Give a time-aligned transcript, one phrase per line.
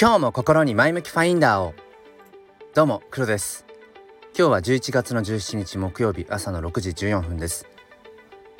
[0.00, 1.74] 今日も心に前向きファインダーを。
[2.72, 3.66] どうも黒です。
[4.32, 7.66] 今日は11月の17日木曜日朝の6時14分です。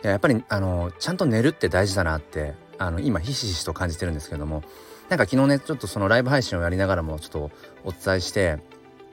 [0.03, 4.65] やっぱりあのちゃんと寝るって大事だなってあの今ひしひしと感じてるんですけれども
[5.11, 7.51] なんか昨日ねちょっとそのライブ配信をやりながらもちょっと
[7.85, 8.59] お伝えして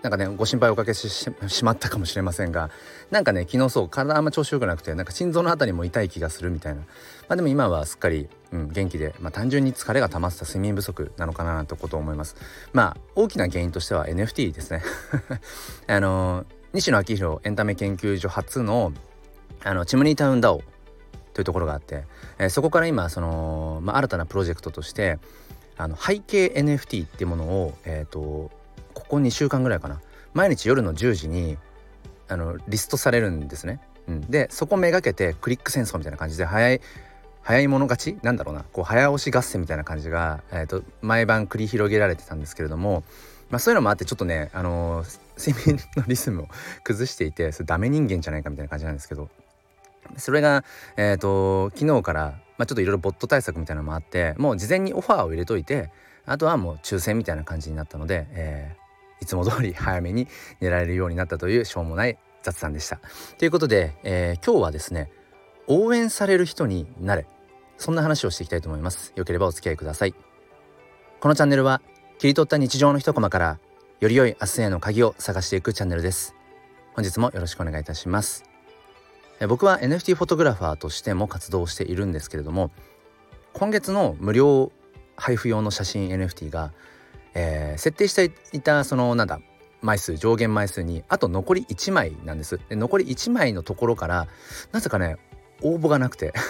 [0.06, 1.32] なんかねご心配おかけし
[1.64, 2.70] まったかもしれませんが
[3.10, 6.82] なんかね昨日そう体あんま調子よくなくてなんか心臓の辺りも痛い気がするみたいな。
[6.82, 6.86] ま
[7.30, 12.36] あでも今はすっかり、うん、元気で、まあ、単純に疲れが溜まってた睡眠不足なのかなとこと思います。
[12.72, 14.84] まあ大きな原因としては NFT ですね。
[15.90, 18.94] あの西野昭弘エンタメ研究所初の
[19.64, 20.62] あのチムニータウンダオ
[21.34, 22.04] というところがあって、
[22.38, 25.18] えー、そこから今その、まあ、新たなプロジェクトとして
[25.78, 28.52] あの背景 NFT っていうものを、えーと
[28.96, 30.02] ここ2週間ぐらいかな。
[30.34, 31.58] 毎日夜の10時に
[32.28, 33.80] あのリストされるんですね。
[34.08, 36.82] うん、でそこめがけてクリック戦争みたいな感じで早い
[37.44, 38.18] 早い者勝ち？
[38.24, 38.66] なんだろうな。
[38.74, 43.04] こう早押し合戦みたいな感じが、えーと、毎晩繰り広げられてたんですけれども、
[43.50, 46.48] まあ、そういうのもあってちょっとね、あのー、睡眠のリズムを
[46.84, 49.30] 崩していてそれダメ人間じゃないかみたいな感じなんですけど
[50.18, 50.64] それが、
[50.98, 55.92] えーと、昨日から、まあ、ちょっといろいろボット対策みたいなのもあってもう事前にオファーを入れといて
[56.26, 58.85] あとはもう抽選みたいな感じになったので、えー、
[59.26, 60.28] いつも通り早めに
[60.62, 63.00] 寝られるようになったというしょうもない雑談でした。
[63.40, 65.10] ということで、えー、今日はですね
[65.66, 67.26] 応援される人になれ
[67.78, 69.14] そんな話をしていきたいと思います。
[69.16, 70.14] よければお付き合いください。
[71.20, 71.82] このチャンネルは
[72.20, 73.60] 切り取った日常の一コマから
[74.00, 76.36] より良い明日への鍵を探していくチャンネルです。
[76.94, 78.44] 本日もよろしくお願いいたします。
[79.50, 82.72] 僕は NFT フォトグラファーとしても活動しているんですけれども
[83.54, 84.72] 今月の無料
[85.18, 86.72] 配布用の写真 NFT が
[87.36, 89.40] えー、設定していたそのなんだ
[89.82, 92.60] 枚数上限枚数にあと残り1枚なんです。
[92.70, 94.28] で残り1枚のところから
[94.72, 95.18] なぜかね
[95.62, 96.34] 応募がなくて。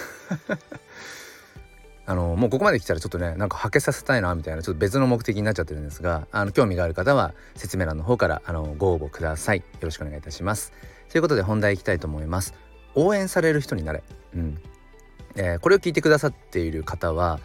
[2.08, 9.58] あのもうここまで来たらちょっとねなんかはけさせたいなみたいなちょっと別の目的になっちゃってるんですがあの興味がある方は説明欄の方からあのご応募ください。
[9.58, 10.72] よろしくお願いいたします。
[11.10, 12.54] ということで本題いきたいと思います。
[12.94, 14.04] 応援される人になれ。
[14.36, 14.62] うん、
[15.34, 17.40] えー、これを聞いてくださっている方は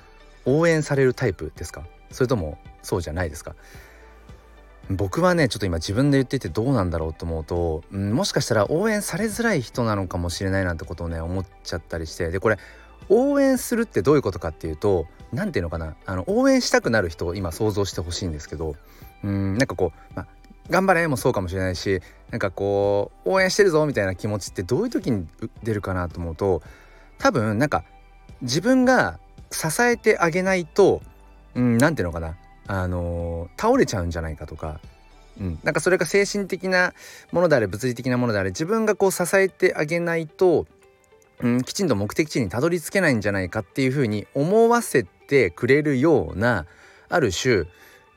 [0.46, 1.84] 応援されるタイプですか？
[2.11, 3.55] それともそうじゃないですか。
[4.89, 12.29] 僕はねちょっと今自分で言っててどうなんだろうと思うと、うん、もしかしたら応援されづらい人なのかもしれないなんてことをね思っちゃったりして。
[12.29, 12.57] でこれ
[13.09, 18.75] 応援するってどういうことかっていうと何ていうのかなあの応援したくなる人を今想像してほしいんですけど
[19.23, 20.28] うんなんかこう、ま
[20.69, 25.28] 頑張れもそうかもしれないしなんかこう応援してるぞみたいな気持ちってどういう時に
[25.63, 26.61] 出るかなと思うと
[27.17, 27.83] 多分なんか
[28.41, 29.19] 自分が
[29.51, 31.01] 支えてあげないと
[31.56, 32.38] うん何ていうのかな。
[32.67, 34.79] あのー、倒れちゃうんじゃないかとか、
[35.39, 36.94] うん、なんかそれが精神的な
[37.31, 40.67] ものであれ物理的なものであれ自分がこう支えてあげないと、
[41.41, 46.66] うん、きちんと目的地にたどり着けないんじゃないかっていうふうに思わせてくれるような
[47.09, 47.66] ある種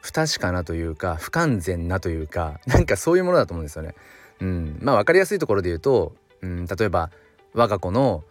[0.00, 3.94] 不確かなというか不完全なというか なんかそういうものだと思うんですよね。
[4.41, 6.12] うん、まあ分かりやすいところで言うと、
[6.43, 7.11] うん、例えば
[7.55, 8.23] 我が子の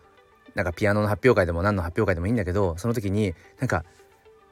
[0.54, 3.86] なんかピアノの発表会でも何の発表会でもいいんだけどその時になんか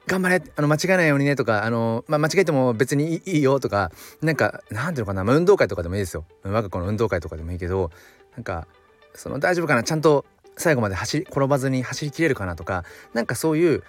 [0.07, 3.91] 頑張れあの間違えないようにねとかあの、まあ、間違えても別にいいよとか
[4.21, 6.25] なんかなんていうのかな、まあ、運動会とかでもいいですよ。
[6.43, 7.91] 我が子の運動会とかでもいいけど
[8.35, 8.67] なんか
[9.13, 10.25] その大丈夫かなちゃんと
[10.57, 13.83] 最後まで走り転ばずに走りきれるかなとかなんかそういう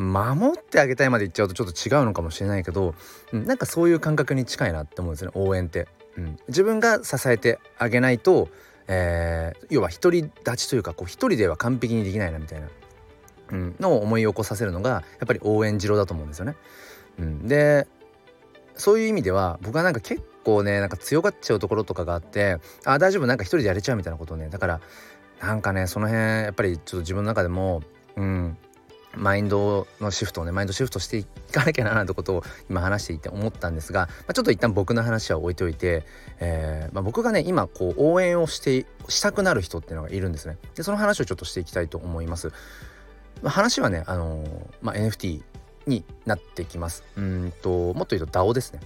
[0.00, 2.94] 守ってあげたいまで言っちゃうとちょっと違うのかもしれないけど、
[3.32, 6.38] うん、なんかそういう感覚に近いなって思うんですね応援って、うん。
[6.48, 8.48] 自分が支えてあげないと、
[8.86, 12.68] えー、要は独り立ちというかこう一人では完璧にできないなみたいな。
[13.50, 16.56] うん、のを思い起こさせるのがやっぱり応援次郎だと思うんですよね。
[17.18, 17.86] うん、で
[18.74, 24.80] そういう意味では僕はなんか結構ねなんか強がっちゃうところとかがあってあ大丈夫なんか一人でやれちゃうみたいなことをねだから
[25.40, 27.82] なんかねその辺やっぱりちょっと自分の中でも
[28.16, 28.56] うん。
[29.16, 36.04] マインドのシフトをねマインドシフトしていかなきゃななんてことを今話していて思ったんですが、まあ、ちょっと一旦僕の話は置いておいて、
[36.40, 40.56] えーまあ、僕がね今こう応援をしてしたくなる人っていうのがいるんですね。
[40.74, 42.52] でその話をちょっとしていきたいと思います。
[43.44, 44.48] 話はね、あのー、
[44.82, 45.42] まあ、NFT
[45.86, 47.04] になってきます。
[47.16, 48.80] うんともっと言うと DAO ですね。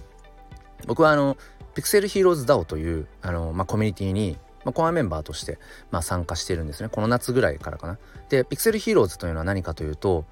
[0.87, 1.37] 僕はあの
[1.75, 5.59] ピクセルヒーローズ DAO というあの、まあ、コミュニティに、まあ、コアメンバーとして、
[5.91, 6.89] まあ、参加しているんですね。
[6.89, 7.97] この夏ぐらいからかな。
[8.29, 10.25] でピクセルヒーローズというのは何かというと、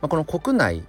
[0.00, 0.84] まあ、この国内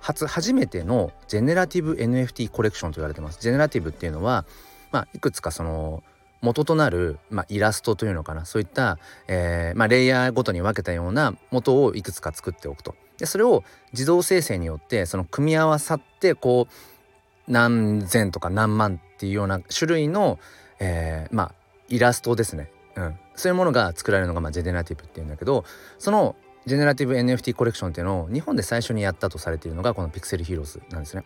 [0.00, 3.40] 初初めてのジェネラティブ NFT コレクションと言われてます。
[3.40, 4.44] ジェネラティブっていうのは、
[4.92, 6.02] まあ、いくつかその
[6.40, 12.94] 元となる、まあ、イラストというのかなそういった、えーまあ、レイヤーごとに分けたような元をいくつか作っておくと。
[13.18, 20.38] でそれを自動生成によってその組み合わさってこう何千とか何万っていうような種類の、
[20.78, 21.54] えー、まあ
[21.88, 25.64] イラストですね、うん、そういうものが作られるのが、まあ、 generative っていうんだけど
[25.98, 26.36] その
[26.66, 31.24] ジェネラティブ NFT コレクションっていうのを日本で最初にやったとされているのがこのピクセルヒーローズなんですね。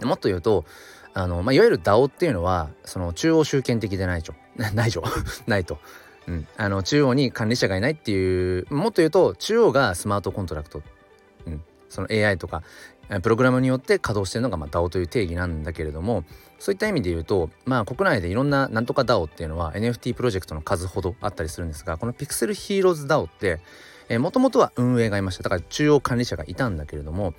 [0.00, 0.64] もっと言うと
[1.14, 4.34] あの、まあ、いわゆる DAO っていうのはその中央集権的でないと
[4.74, 5.04] ないと
[5.46, 5.78] ないと、
[6.26, 10.82] うん、あの中央に管理者がいないっていうもっと言うと中央がスマートコントラクト、
[11.46, 12.62] うん、その AI とか
[13.22, 16.24] プログラムによって稼働してるのがまあ DAO という定義なんだけれども
[16.58, 23.60] そういった意味で言うとまあ国内でいろんななんとか DAO っていうのは NFT プロジェクトの数ほどあったりするんですがこの Pixel Heroes DAO って
[24.18, 25.42] もともとは運営がいました。
[25.42, 27.34] だから中央管理者がいたんだけれども、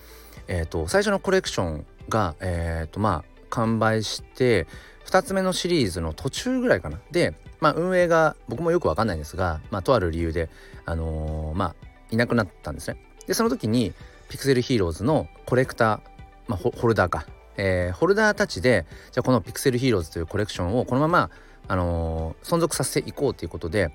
[0.48, 4.66] えーと、最初のコレクションが、えーとまあ、完売して
[5.06, 10.50] 2つ目のシリーズの途中ぐらいかなで、まあ、運営が僕もよく分かんないんですが、まあ、とある理由で、
[10.86, 11.76] あのー、まあ、
[12.10, 12.98] いなくなったんですね。
[13.28, 13.94] でその時に
[14.30, 16.00] ピクセルヒーローズのコレクター、
[16.48, 17.28] まあ、ホルダーか、
[17.58, 21.30] えー、ホルダーたちでじゃあこのピクセルヒーローズというコレクションをこのまま、
[21.68, 23.92] あのー、存続させていこうということで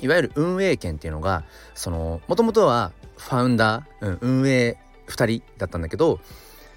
[0.00, 1.44] いわゆる運営権っていうのが
[1.74, 6.20] そのもともとはファウンダー、うん、運営2人だったんだけど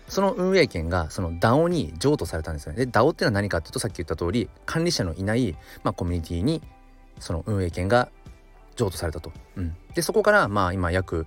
[0.08, 2.86] その運営権がその DAO に譲渡されたんですよね。
[2.86, 6.62] で DAO っていうのは何かっていうとさっき言った通り管理者のいない、まあ、コミュニティに
[7.20, 8.10] その運営権が
[8.76, 9.32] 譲渡されたと。
[9.56, 11.26] うん、でそこからまあ今約、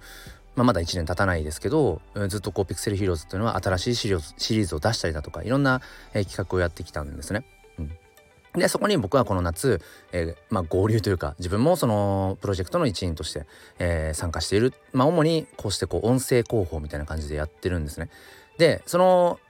[0.55, 5.81] まあ、まだ1年経たないですけどずっとこうピクセルヒーローズっていうのは新しいシリーズを出したりだとかいろんな、
[6.15, 7.45] えー、企画をやってきたんですね。
[8.55, 9.81] でそこに僕はこの夏、
[10.13, 13.47] えー、まあ、合流というか自分もそのプロジェクトの一員として、
[13.79, 18.09] えー、参加している、まあ、主にこうしてこう音声広報みたいな感じでやってるんですね。
[18.59, 19.41] でその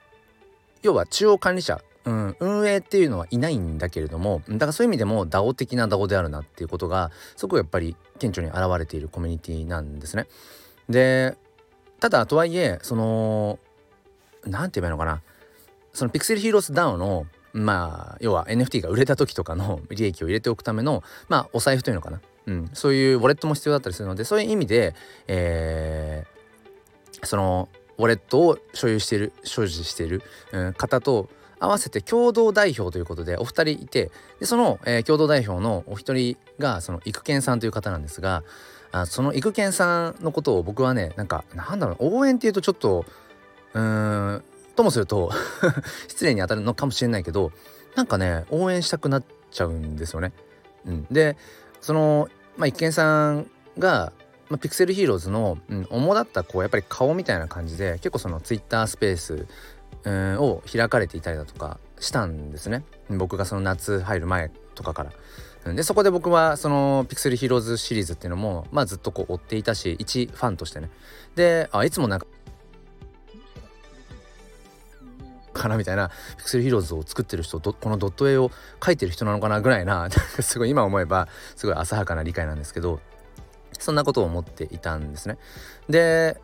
[0.81, 10.27] 要は中央管理者、うん、運営っていうのはいないんだけれどもだからそういう意味でも DAO 的な DAO であるなっていうことがすごくやっぱり顕著に現れているコミュニティなんですね。
[10.87, 11.35] で
[11.99, 13.59] ただとはいえその
[14.45, 15.21] 何て言えばいいのかな
[15.93, 24.95] そのピクセルヒーローズ DAO のまあ要は NFT が売れた時とかの利益を入れておくためのまあお財布というのかな、うん、そういうウォレットも必要だったりするのでそういう意味で、
[25.27, 31.29] えー、そのウォレットを所有している所持している、うん、方と
[31.59, 38.43] 合わせて共同代表ということでお二人いてでその、えー、共同代表のお一人がその育賢さんという方なんですが
[38.91, 43.05] あその育賢さんのことを僕はねなんかなんだろう応援っていうとちょっと
[43.73, 44.43] うーん
[44.75, 45.31] ともすると
[46.07, 47.51] 失礼に当たるのかもしれないけど
[47.95, 50.31] なんかね応援したくなっちゃうんですよね。
[50.85, 51.35] うん、で
[51.81, 54.11] その、まあ、一見さんが、
[54.49, 59.47] まあ、ピクセルヒーローズの、うん、主だったこうやっぱり顔みたいな感じで結構そのツイッタースペース、
[60.05, 65.11] を開かれていたりだとかしたんですね僕がその夏入る前とかから。
[65.73, 70.89] でそこで僕はそのピクセルヒーローズシリーズっていうのも、まあ、ずっとこう追っていたし一ファンとしてね
[71.35, 72.25] であいつもなんか
[75.51, 80.09] かなみたいなピクセルヒーローズを作ってる人このドット絵を描いてる人なのかなぐらいな
[80.39, 83.01] すごい今思えばすごい浅はかな理解なんですけど
[83.79, 85.37] そんなことを思っていたんですね。
[85.89, 86.39] で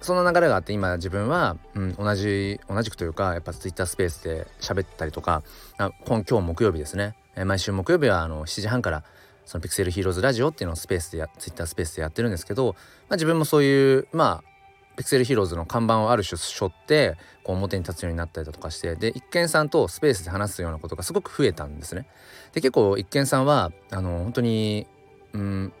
[0.00, 5.42] その流れがあって今自分は、うん、同じ同じくというかやっぱ Twitter スペースで喋ったりとか
[5.78, 9.04] あ今今日木曜日ですね、え毎週木曜日はあの7時半から
[9.46, 12.74] そのピクセルヒーローズラジオっていうのをスペースでや Twitter スペースでやってるんですけど、
[13.08, 14.56] まあ、自分もそういうまあ
[14.96, 22.06] ピクセルヒーローズの看板をある種背負ってこう表に立つようになったりだとかしてで一見さんとスペースで話すようなことがすごく増えたんですね。
[22.52, 24.86] で結構一見さんはあの本当に
[25.32, 25.72] うん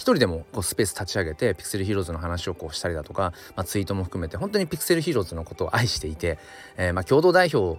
[0.00, 6.38] 一人でもこうスペース立ち上げてピクセルヒーローズの話をこうしたりだとか、まあ、ツイートも含めて本当にピクセルヒーローズのことを愛していて、
[6.78, 7.78] えー、まあ共同代表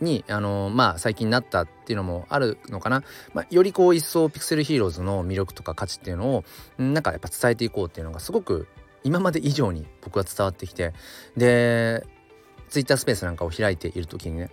[0.00, 6.44] にあのまあ最近なったっていうのもあるのかな、まあ、よりこう一層ピクセルヒーローズの魅力とか価値っていうのを
[6.76, 8.66] なんかやっぱ伝えていこうっていうのがすごく
[9.04, 10.92] 今まで以上に僕は伝わってきて
[11.36, 12.04] で
[12.68, 14.50] ツイッタースペースなんかを開いている時にね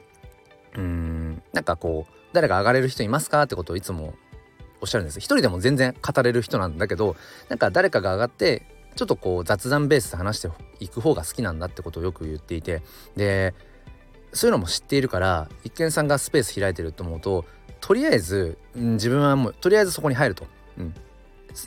[0.75, 4.13] うんなんかこう誰か上がれる人いますかってことをいつも
[4.81, 5.19] おっしゃるんです。
[5.19, 7.15] 一人でも全然語れる人なんだけど
[7.49, 8.63] なんか誰かが上がって
[8.95, 12.81] ちょっとこう雑談ベースで話していく方が好きなんだってことをよく言っていて
[13.15, 13.53] で
[14.33, 17.45] そういうのも知っているから一見さんがスペース開いてると思うと
[17.81, 20.45] とりあえず、うん、自分はもうとりあえずそこに入ると、
[20.77, 20.93] うん、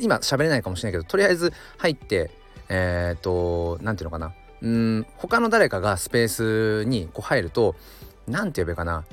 [0.00, 2.30] 今喋れないかもしれないけどとりあえず入って
[2.68, 4.34] えっ、ー、と何て言うのかな。
[4.60, 7.74] うん他の誰かがスペースにこう入ると
[8.28, 9.04] 何て言えばいいかな。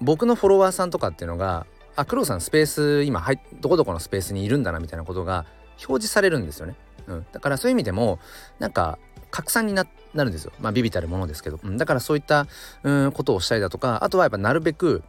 [0.00, 1.66] 僕のフォロワーさんとかっていうのが
[1.96, 5.46] あ黒さんスペース今入どこどこのスペースにいるんだなみたいなことが
[5.88, 6.76] 表示されるんですよね。
[7.06, 8.18] うん、だからそういう意味でも
[8.58, 8.98] なんか
[9.30, 9.84] 拡散にな
[10.14, 10.52] るんですよ。
[10.60, 12.46] まあビビたるものですけど、うん、だからそういった
[12.82, 15.02] うんことをしたりだとかあとはやっぱなるべく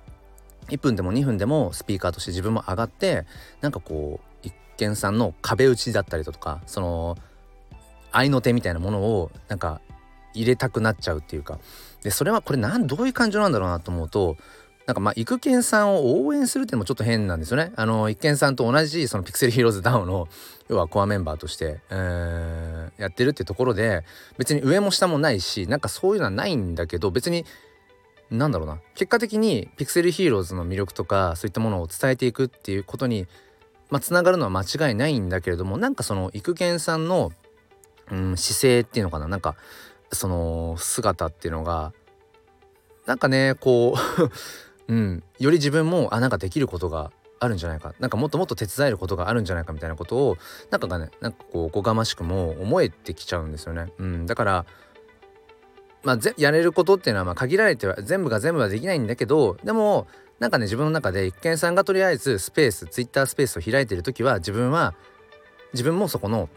[0.70, 3.26] 1分でも2分でもスピーカーとして自分も上がって
[3.62, 7.18] なんかこう一見さんの壁打ちだったりだとかその
[8.12, 9.82] 合いの手みたいなものをなんか
[10.34, 11.60] 入れたくなっちゃうっていうか
[12.04, 14.38] でそれはこれなんどういう感情なんだろうなと思うと
[14.88, 17.74] なんかまあ育賢さんを応援するっていうのもちょっと変なんですよね。
[17.76, 20.30] あの育賢さんと同じそのピクセルヒーローズダウンの
[20.70, 24.06] 要はコアメンバーとして、えー、やってるってところで
[24.38, 27.46] 別に上も下もないしなんかそういうのはないんだけど別に
[28.32, 33.28] なんだろうな結果的にピクセルヒーローズの魅力とかそういったものを伝えていくっていうことに
[33.90, 37.34] まあつながるのは間違いないんだけれどもなんかその育賢さんの、
[38.10, 39.58] うん、姿勢っていうのかななんか
[40.14, 41.92] その姿っていうのが
[43.06, 44.32] なんかねこう
[44.88, 47.94] うん、より自分もあなんかできることがあるんじゃないか。
[48.00, 50.38] なんかもっともっと手伝えることがあるんじゃないかみたいなことを
[50.72, 53.92] なんかがねなんかこうおこがましくも思えてきちゃうんですよね。
[54.00, 54.66] うん、だから
[56.04, 60.08] まあ、やれることっていうのはまあ限られては全部が全部はできないんだけどでも
[60.40, 64.94] なんかね自分の中で一見さんがとりあえずスペースツイッタースペースを開いてる時は自分は
[65.74, 66.48] 自分もそこの、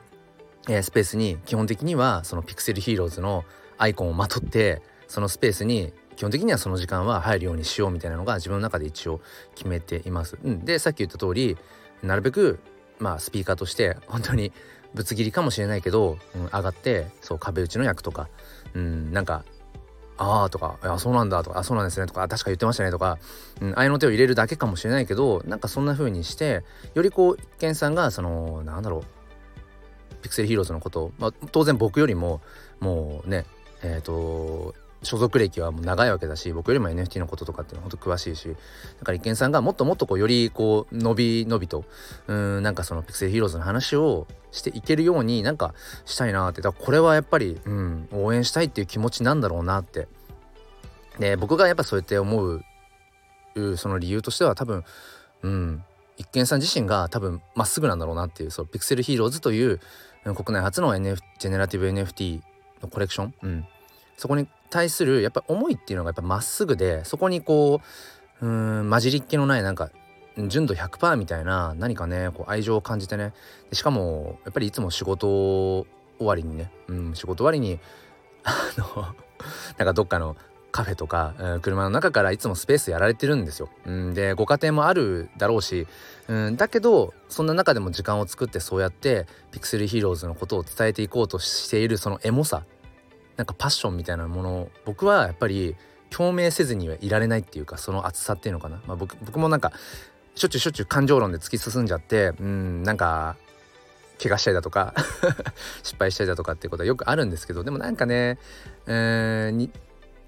[0.69, 3.45] え、スペースに基本的にはそのピクセルヒーローズの
[3.77, 9.23] アイコンをまとってそのスペースに基本的にはその時間は入るようにしようみたいなのが自分の中で一応
[9.55, 10.37] 決めています。
[10.45, 11.57] うん、でさっき言った通り
[12.03, 12.61] なるべく
[12.99, 14.53] まあスピーカーとして本当に
[14.93, 18.29] ぶつ切りかもしれないけど、うん、上がってそう壁打ちの役とか、
[18.75, 19.47] うん、なんか
[20.19, 23.17] ああとか、あそうなんだとか、あそうなんですねとか、確か言ってましたねとか、
[23.63, 26.63] うん、合いの手を入れるだけかもしれないけど、なんかそんな風にして、
[26.93, 32.43] よりこう、一見さんが、その、なんだろう、ピクセルヒーローズのこと、まあ、当然僕よりも、
[32.81, 33.47] もうね、
[33.83, 38.55] えっ、ー、と、所属歴はもう長いわけだし僕よりも NFT のこととかっていうのは本当詳しいしだ
[39.05, 41.85] から一見さんがもっともっとこうよりこう伸び伸びと
[42.27, 46.61] うんなんかそのピクセルヒーローズの話をしていけるようになんかしたいなって。
[46.61, 50.09] だからこれはやっぱり、うん、応援したいっていう気持ちなんだろうなって。
[51.19, 52.65] で僕がやっぱそうやって思う
[53.77, 54.85] その理由としては多分
[55.43, 55.85] うん
[56.17, 59.81] 一見さん自身が多分まっすぐなんだろうなっていうそうピクセルヒーローズという
[60.23, 62.41] 国内初の NF ジェネラティブ NFT
[62.83, 63.67] のコレクション、うん、
[64.17, 67.81] そこに対するやっぱ思いっていうのがやっぱまっすぐでそこにこ
[68.41, 68.49] うう
[68.87, 69.91] ん混じりっ気のないなんか
[70.49, 73.33] 純度100%みたいな何かねこう愛情を感じてね
[73.69, 75.87] でしかもやっぱりいつも仕事終
[76.21, 77.79] わりにね、うん、仕事終わりに
[78.45, 79.03] あの
[79.77, 80.37] なんかどっかの
[80.71, 83.69] カフェとか、うん、車の中からいつもスペースやられてるんですよ。
[83.87, 85.89] うん、でご家庭もあるだろうし、
[86.29, 92.63] うん、だけどそんな中でも時間を作ってそうやってピクセルヒーローズのことを伝えていこうとしているそのエモさ
[93.41, 95.75] なんかパッションみたいなものを僕はやっぱり
[96.11, 99.73] 共鳴せずにはいられないっていうかその熱さっていうのかな、まあ僕、僕もなんか
[100.35, 103.39] しょっちゅうしょっちゅう感情論で突き進んじゃってうんなんか
[104.23, 104.93] 怪我したりだとか
[105.83, 108.39] 失敗したりだとかっていうことはよくあるんですけどでもなんかね、
[108.87, 109.71] えー、に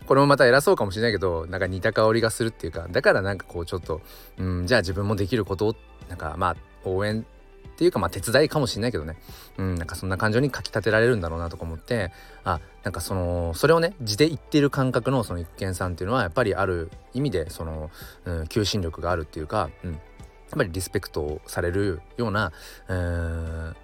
[0.07, 4.01] これもまた偉そうかもしれないけどなんか似た香りがするっていうかだからなんかこうちょっと
[4.39, 5.77] うんじゃあ自分もできることを
[6.09, 7.27] なんかまあ応援
[7.73, 9.17] っていうかまあ手伝いかもしれないけどね。
[9.59, 12.13] うんなんかそんな感情にかきたてられるんだろうなとか思って
[12.45, 17.91] あなんかそのそれをね字で言ってる感覚のその一見さんっていうのはやっぱりある意味でその、
[18.25, 20.01] うん、求心力があるっていうか、うん、やっ
[20.57, 22.53] ぱりリスペクトされるような、
[22.89, 23.75] えー、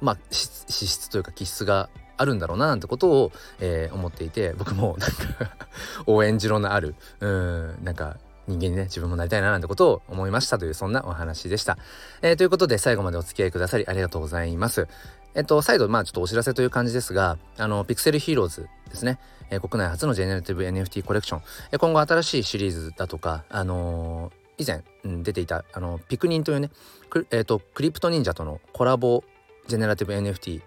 [0.00, 1.88] まあ資質というか気質が
[2.18, 5.56] あるんだろうななんてことを、えー、思っていて僕もなんか
[6.06, 8.16] 応援しろのあるうんなんか
[8.48, 11.78] 人間にね自分もなりたいななんてことを思いましたというそんなお話でした。
[12.22, 14.88] えー、ということで最後までお付き合いくださりありがとうございます。
[15.34, 19.18] えっと再度まあちょっとお知らせという感じですがあのピクセルヒーローズですね、
[19.50, 26.70] えー、国内初のジェネラティブ NFT コレクション、えー、今後新しいシリーズだとかあの、以前、うん、出ていたあのピクニンというね
[27.10, 29.22] ク,、えーと、クリプト忍者とのコラボ
[29.66, 30.62] ジェネラティブ NFT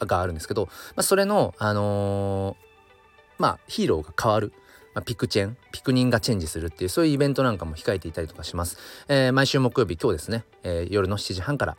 [0.00, 4.52] があるんですけど、まあ、それのあのー、まあヒーローが変わる
[4.94, 11.76] まあ、ピクチェンピクニンがチェンジするっていうそういうイベントなんかも控えていたりとかします、えー、毎週木曜日今日ですね、えー、夜の7時半から、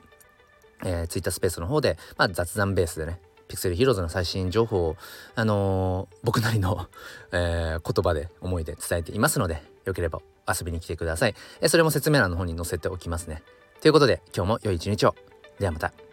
[0.83, 4.97] えー、ツイッタースペースの方で、まあ、雑談ベースでねピクセルヒローズの最新情報を、
[5.35, 6.87] あのー、僕なりの、
[7.31, 13.43] えー、言葉で思いで伝えていますのでよければ遊びに来てください、えー、それも説明欄の方に載せておきますね。
[13.81, 15.15] ということで今日も良い一日を。
[15.59, 16.04] ではまた。